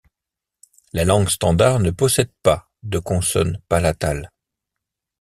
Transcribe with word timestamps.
La 0.93 1.05
langue 1.05 1.29
standard 1.29 1.79
ne 1.79 1.91
possède 1.91 2.31
pas 2.41 2.67
de 2.81 2.97
consonne 2.97 3.59
palatale. 3.69 4.31